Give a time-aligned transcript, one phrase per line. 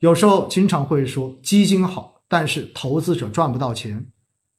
[0.00, 4.06] 有时候经常会说基金好，但是投资者赚不到钱。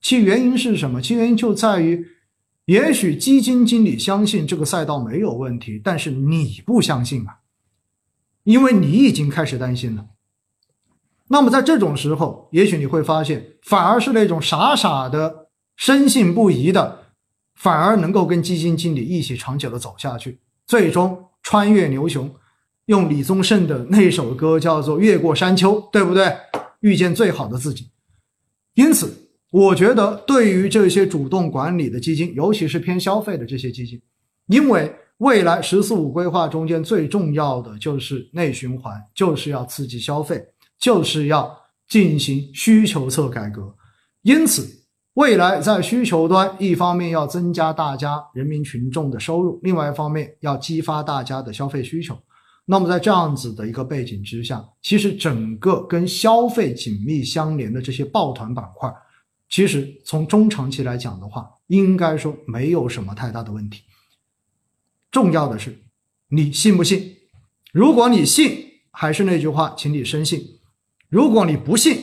[0.00, 1.00] 其原因是什么？
[1.00, 2.04] 其原因就在于，
[2.64, 7.38] 也许基金经理相信这个赛道没有问题，但是你不相信啊，
[8.44, 10.06] 因为你已经开始担心了。
[11.28, 17.12] 那么在这种时候，也许你会发现，反而是那种傻傻的、深信不疑的，
[17.54, 22.34] 反而能够跟基金经理一起长久的走下去，最终穿越牛熊。
[22.90, 26.36] 用李宗盛的那首歌叫做《越过山丘》，对不对？
[26.80, 27.88] 遇见最好的自己。
[28.74, 34.02] 因此，我觉得对于这些主动管理的基金，尤其是偏消费的这些基金，
[34.48, 40.44] 因为未来“十四五”规划中间最重要的就是内循环，就是要刺激消费，
[40.80, 41.56] 就是要
[41.88, 43.72] 进行需求侧改革。
[44.22, 44.66] 因此，
[45.14, 52.18] 未来在需求端，一方面要增加大家人民群众的收入，另外一方面要激发大家的消费需求。
[52.70, 58.88] 那么在这样子的一个背景之下，其实整个跟消费紧密相连的这些抱团板块，
[59.48, 63.82] 其实从中长期来讲的话，应该说没有什么太大的问题。
[65.10, 65.82] 重要的是
[66.28, 67.16] 你信不信？
[67.72, 70.38] 如果你信，还是那句话，请你深信；
[71.08, 71.98] 如果你不信，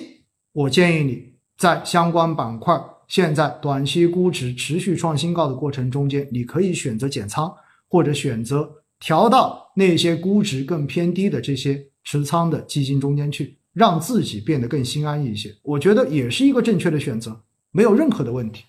[0.52, 7.56] 我建议你在相关板块现在短期估值持续创新高的过程中间，你可以选择减仓，
[7.88, 8.84] 或者选择。
[9.00, 18.64] 调到那些估值更偏低的这些持仓的基金中间去，让自己变得更心安一些，我觉得也是一个正确的选择，没有任何的问题。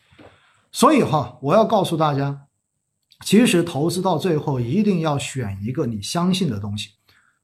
[0.71, 2.43] 所以哈，我要告诉大家，
[3.25, 6.91] 其实投资到最后一定要选一个你相信的东西，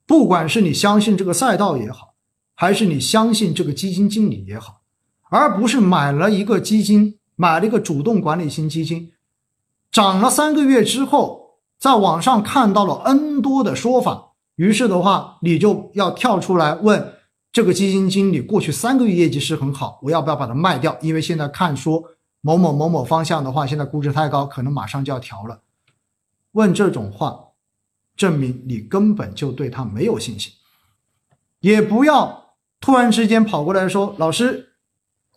[0.07, 2.15] 不管是你相信这个赛道也好，
[2.55, 4.83] 还是你相信这个基金经理也好，
[5.31, 9.13] 而不是买了一个基金，买了一个主动管理型基金，
[9.91, 11.44] 涨了三个月之后。
[11.85, 17.13] 在网上看到了 N 多的说法，于是的话，你就要跳出来问
[17.53, 20.97] 这个基金经理，过去三个月业绩是很好，我要不要把它卖掉？
[21.03, 22.03] 因为现在看说
[22.41, 25.61] 某某某某方向的话，现在估值太高，可能马上就要调了。
[26.53, 27.49] 问这种话，
[28.17, 30.55] 证明你根本就对他没有信心。
[31.61, 34.71] 也不要突然之间跑过来说，老师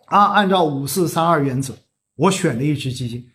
[0.05, 1.73] 啊，按照五四三二原则，
[2.15, 3.29] 我选了一只基金。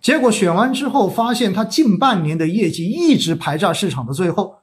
[0.00, 4.58] 结果选完之后，发现他近半年的业绩一直排在市场的最后，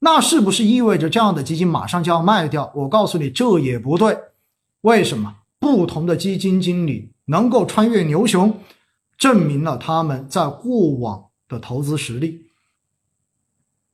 [0.00, 2.70] 那是不是意味着这样的基金马上就要卖掉？
[2.74, 4.16] 我告诉你，这也不对。
[4.82, 5.36] 为什么？
[5.58, 8.60] 不同的基金经理能够穿越牛熊，
[9.16, 12.42] 证明了他们在过往的投资实力。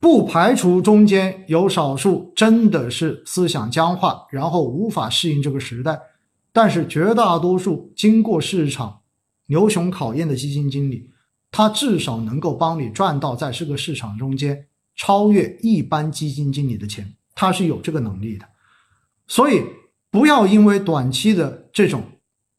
[0.01, 5.97] 不排除中间有少数真的是思想僵化，然后无法适应这个时代，
[6.51, 9.00] 但是绝大多数经过市场。
[9.51, 11.09] 牛熊考验的基金经理，
[11.51, 18.45] 他至少能够帮你赚到在这个市场中间超越一般基金经理的钱，他是有这个能力的。
[19.27, 19.61] 所以
[20.09, 22.01] 不要因为短期的这种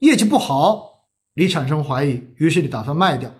[0.00, 3.30] 业绩不好，你产生怀疑，于是你打算卖掉；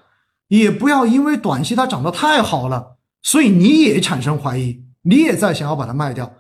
[0.49, 6.33] 也不要因为短期它涨得太好了，所以你也产生怀疑，你也在想要把它卖掉。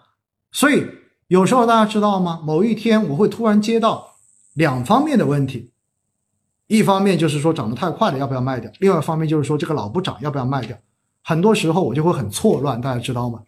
[0.50, 0.86] 所以
[1.28, 2.40] 有时候大家知道吗？
[2.42, 4.16] 某一天我会突然接到
[4.54, 5.71] 两方面的问题。
[6.72, 8.72] 一方面就是说涨得太快了，要不要卖掉？
[8.78, 10.74] 另外一方面就是说这个老不涨，要不要卖掉？
[11.22, 13.42] 很多时候我就会很错乱，大家知道吗？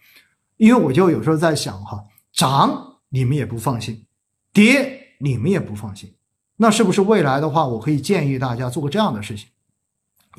[0.58, 4.04] 因为我就有时候在想哈，涨你们也不放心，
[4.52, 6.12] 跌你们也不放心，
[6.58, 9.48] 那是不是未来的话，我可以建议大家做个这样的事情：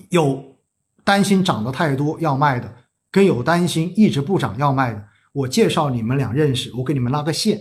[0.09, 0.57] 有
[1.03, 2.71] 担心涨得太多要卖的，
[3.09, 5.03] 跟有担心一直不涨要卖的，
[5.33, 7.59] 我介绍你们俩认识，我给你们拉个线，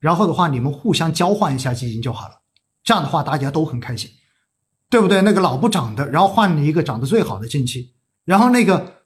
[0.00, 2.40] 然后的话你们互相交换一下基金就好了，
[2.82, 4.10] 这样的话大家都很开心。
[4.94, 5.20] 对不对？
[5.22, 7.90] 那个老不涨的，然后换了一个涨得最好的进去，
[8.24, 9.02] 然后那个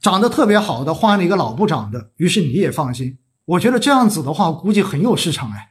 [0.00, 3.18] 涨得特别好的换了一个老不涨的，于是你也放心。
[3.44, 5.68] 我觉得这样子的话，估计很有市场哎。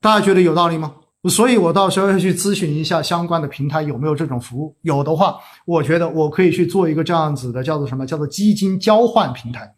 [0.00, 0.94] 大家觉得有道理吗？
[1.28, 5.36] 所以我到时候要去咨询一下相关的平台有没有这种服务，有的话，
[5.66, 8.06] 我觉得我可以去做一个这样子的，叫做什么？
[8.06, 9.70] 叫做基金交换平台，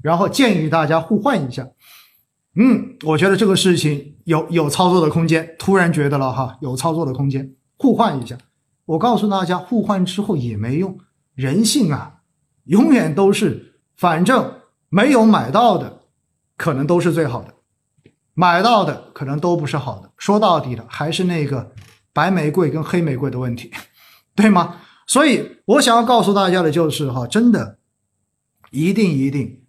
[0.00, 1.68] 然后建议大家互换一下。
[2.54, 5.54] 嗯，我觉得这个事情有有操作的空间。
[5.58, 8.36] 突然觉得了哈，有操作的空间，互换一下。
[8.84, 10.98] 我告诉大家，互换之后也没用。
[11.34, 12.20] 人性啊，
[12.64, 16.00] 永远都是，反正没有买到的，
[16.56, 17.52] 可能都是最好的；
[18.34, 20.10] 买到的可能都不是好的。
[20.18, 21.72] 说到底了，还是那个
[22.12, 23.70] 白玫瑰跟黑玫瑰的问题，
[24.36, 24.80] 对吗？
[25.06, 27.78] 所以我想要告诉大家的就是哈，真的，
[28.70, 29.62] 一定一定。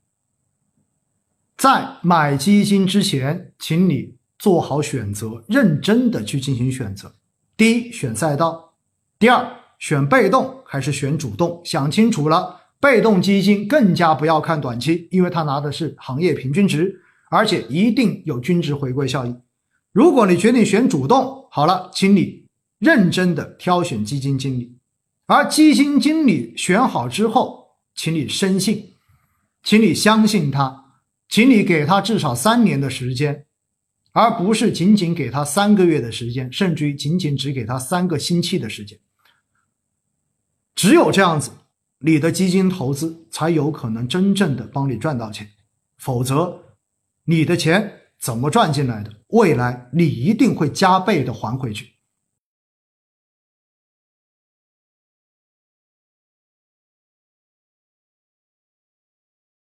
[1.55, 7.09] 在买基金之前，请你做好选择，认真的去进行选择。
[7.55, 8.73] 第一，选赛道；
[9.17, 9.49] 第二，
[9.79, 11.61] 选被动还是选主动？
[11.63, 16.93] 想清楚了，被动基金更加不要看短期，因为它拿的是行业平均值，
[17.31, 19.41] 而且一定有均值回归效应。
[19.93, 22.43] 如果你决定选主动，好了，请你
[22.79, 24.77] 认真的挑选基金经理，
[25.25, 28.95] 而基金经理选好之后，请你深信，
[29.63, 30.83] 请你相信他，
[31.29, 33.45] 请你给他至少三年的时间，
[34.13, 38.97] 而不是仅仅给他三个月的时间，甚至于仅仅只给他三个星期的时间。
[40.73, 41.51] 只有这样子。
[42.05, 45.49] 你的基金投资才有可能真正的帮你赚到钱，
[45.95, 46.61] 否则
[47.23, 49.13] 你的钱怎么赚进来的？
[49.27, 51.92] 未来你一定会加倍的还回去。